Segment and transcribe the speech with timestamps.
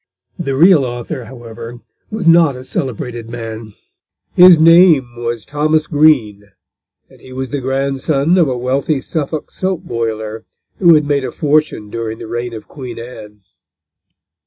[0.39, 3.75] The real author, however, was not a celebrated man.
[4.33, 6.45] His name was Thomas Green,
[7.07, 10.43] and he was the grandson of a wealthy Suffolk soap boiler,
[10.79, 13.41] who had made a fortune during the reign of Queen Anne.